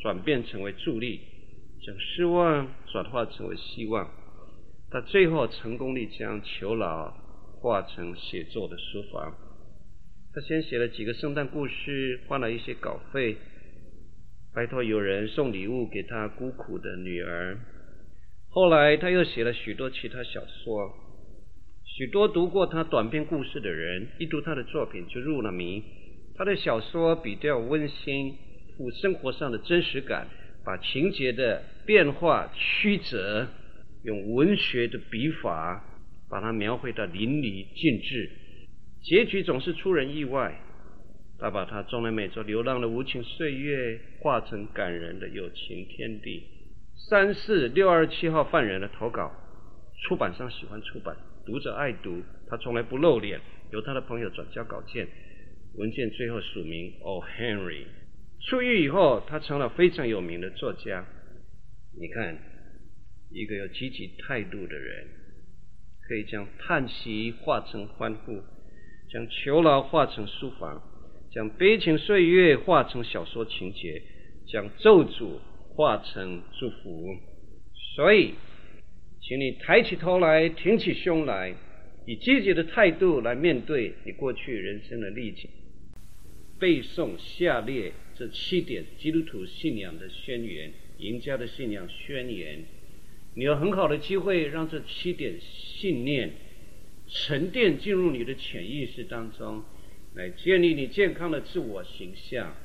[0.00, 1.20] 转变成为助力，
[1.84, 4.08] 将失望转化成为希望。
[4.90, 7.12] 他最后成功地将囚牢
[7.60, 9.36] 化成写作的书房。
[10.32, 13.36] 他先写了几个圣诞故事，花了一些稿费。
[14.54, 17.58] 拜托有人送礼物给他孤苦的女儿。
[18.48, 20.94] 后来他又写了许多其他小说，
[21.98, 25.82] 许多读过他短篇故事的人，一读他的作品就入了迷。
[26.36, 28.36] 他的小说比较温馨，
[28.76, 30.28] 富生活上的真实感，
[30.64, 33.48] 把情节的变化曲折，
[34.04, 35.84] 用文学的笔法
[36.30, 38.30] 把它描绘得淋漓尽致，
[39.02, 40.56] 结局总是出人意外。
[41.40, 46.44] 他把他中南美洲流浪的无情岁月画成感人的有情天地。
[47.08, 49.32] 三四六二七号犯人的投稿，
[50.04, 51.16] 出版商喜欢出版，
[51.48, 52.22] 读者爱读。
[52.46, 53.40] 他从来不露脸，
[53.72, 55.08] 由他的朋友转交稿件，
[55.76, 57.22] 文件最后署名 O.
[57.22, 57.86] Henry。
[58.42, 61.06] 出狱以后，他成了非常有名的作家。
[61.98, 62.38] 你看，
[63.30, 65.06] 一个有积极态度的人，
[66.06, 68.42] 可以将叹息化成欢呼，
[69.10, 70.82] 将囚牢化成书房。
[71.30, 74.02] 将悲情岁月化成小说情节，
[74.46, 75.38] 将咒诅
[75.74, 77.06] 化成祝福。
[77.94, 78.34] 所以，
[79.28, 81.54] 请你抬起头来，挺起胸来，
[82.06, 85.50] 以积极的态度来面对你过去人生的历程。
[86.58, 92.64] 背诵下列这七点基督徒信仰的宣言，赢家的信仰宣言。
[93.34, 96.30] 你有很好的机会让这七点信念
[97.06, 99.62] 沉淀进入你的潜意识当中。
[100.14, 102.56] 来建立你健康的自我形象，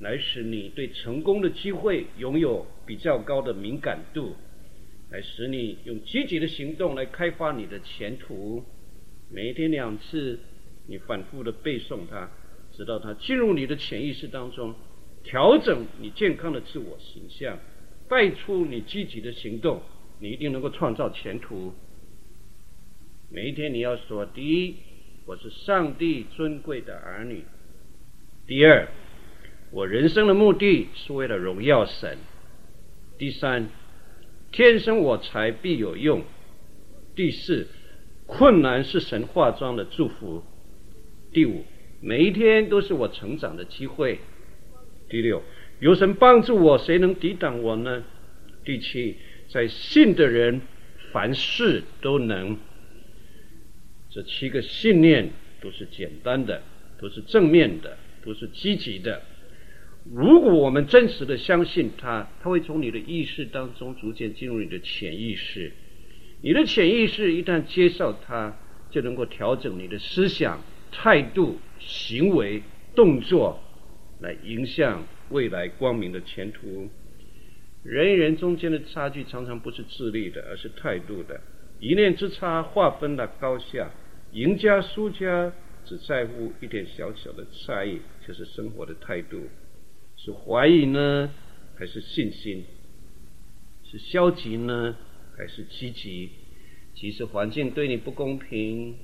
[0.00, 4.36] 来使你对成功的机会拥有比较高的敏感度，
[5.10, 8.64] 来使你用积极的行动来开发你的前途。
[9.30, 10.38] 每一天两次，
[10.86, 12.30] 你反复的背诵它，
[12.72, 14.74] 直到它进入你的潜意识当中，
[15.24, 17.58] 调整你健康的自我形象，
[18.08, 19.82] 带出你积极的行动，
[20.20, 21.72] 你一定能够创造前途。
[23.30, 24.76] 每一天你要说第一。
[25.26, 27.44] 我是上帝尊贵的儿女。
[28.48, 28.88] 第二，
[29.70, 32.18] 我人生的目的是为了荣耀神。
[33.16, 33.68] 第三，
[34.52, 36.24] 天生我材必有用。
[37.14, 37.68] 第四，
[38.26, 40.42] 困难是神化妆的祝福。
[41.32, 41.64] 第五，
[42.00, 44.18] 每一天都是我成长的机会。
[45.08, 45.42] 第六，
[45.80, 48.04] 有神帮助我，谁能抵挡我呢？
[48.64, 49.16] 第七，
[49.48, 50.60] 在信的人
[51.12, 52.56] 凡事都能。
[54.10, 55.30] 这七个信念
[55.60, 56.62] 都是简单的，
[56.98, 59.22] 都是正面的，都是积极的。
[60.12, 65.72] 如果我们真实的相信它，它会从你的意识当中逐渐进入你的潜意识。
[66.42, 68.56] 你的潜意识一旦接受它，
[68.90, 72.60] 就能够调整你的思想、态度、行为、
[72.96, 73.60] 动作，
[74.20, 76.90] 来迎向未来光明的前途。
[77.84, 81.40] 人与人中间的差距常常不是智力的，而是态度的。
[81.78, 83.88] 一念之差划分了高下，
[84.32, 85.52] 赢家输家
[85.84, 89.40] 只在乎一点小小的差异，就是生活的态度，
[90.22, 91.30] 是怀疑呢，
[91.76, 92.64] 还是信心？
[93.84, 94.94] 是消极呢，
[95.34, 96.28] 还是积极？
[96.94, 98.96] 即使环境对你不公平，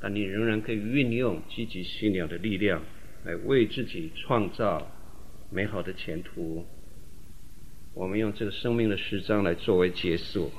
[0.00, 2.82] 但你仍然可以运用积极信仰的力量，
[3.24, 4.90] 来为自己创造
[5.52, 6.66] 美好的前途。
[7.94, 10.50] 我们用这个生命的十章来作为结束。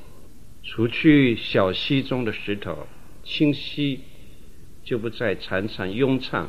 [0.64, 2.88] 除去小溪中的石头，
[3.26, 4.00] 清溪
[4.86, 6.48] 就不再潺潺拥唱；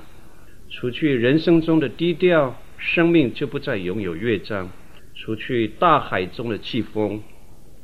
[0.70, 4.68] 除去人生中的低调，生命就不再拥有乐章；
[5.14, 7.22] 除去大海中的季风，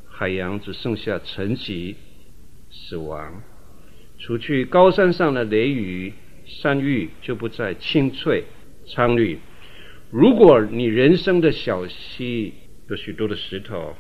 [0.07, 1.95] 海洋只剩下沉寂、
[2.71, 3.43] 死亡；
[4.19, 6.13] 除去高山上的雷雨，
[6.45, 8.45] 山域就不再青翠、
[8.87, 9.39] 苍绿。
[10.11, 12.53] 如果你人生的小溪
[12.89, 13.95] 有许多的石头，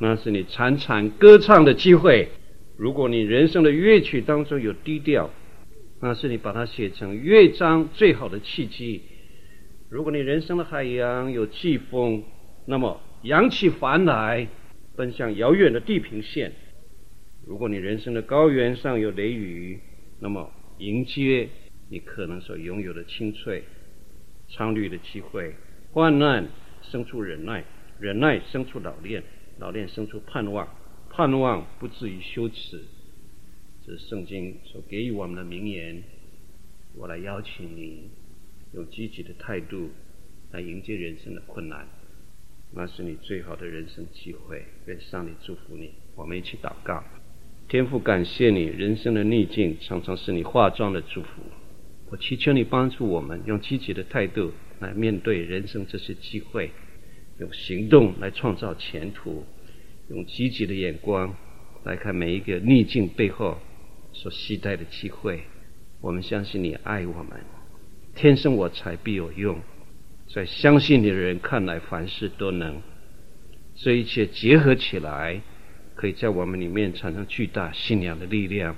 [0.00, 2.28] 那是你潺潺歌唱的机会。
[2.76, 5.30] 如果你人生的乐曲当中有低调，
[6.00, 9.02] 那是你把它写成乐章最好的契机。
[9.90, 12.22] 如果你人生的海洋有季风，
[12.66, 14.46] 那么扬起帆来，
[14.94, 16.52] 奔向遥远的地平线。
[17.46, 19.80] 如果你人生的高原上有雷雨，
[20.20, 21.48] 那么迎接
[21.88, 23.64] 你可能所拥有的青翠、
[24.50, 25.54] 苍绿的机会。
[25.90, 26.46] 患难
[26.82, 27.64] 生出忍耐，
[27.98, 29.22] 忍耐生出老练。
[29.58, 30.68] 老练生出盼望，
[31.10, 32.84] 盼望不至于羞耻。
[33.84, 36.02] 这是圣经所给予我们的名言。
[36.94, 38.10] 我来邀请你，
[38.74, 39.90] 用积极的态度
[40.52, 41.86] 来迎接人生的困难，
[42.72, 44.64] 那是你最好的人生机会。
[44.86, 45.92] 愿上帝祝福你。
[46.14, 47.02] 我们一起祷告。
[47.68, 51.42] 天父，感谢你，人生的逆境常常是你化妆的祝福。
[52.10, 56.70] 我祈求你帮助我们，用积极的态度来面对人生这些机会。
[57.38, 59.44] 用行动来创造前途，
[60.08, 61.36] 用积极的眼光
[61.84, 63.58] 来看每一个逆境背后
[64.12, 65.42] 所期待的机会。
[66.00, 67.38] 我们相信你爱我们，
[68.18, 69.60] 天生我材必有用。
[70.34, 72.82] 在相信你的人看来，凡事都能。
[73.76, 75.40] 这一切结合起来，
[75.94, 78.74] 可以在我们里面产生巨大信仰的力量，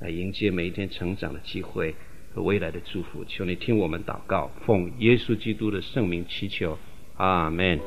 [0.00, 1.94] 来迎接每一天成长的机会
[2.34, 3.24] 和未来的祝福。
[3.24, 6.76] 求你听我们祷告，奉耶稣基督的圣名祈求，
[7.16, 7.78] 阿门。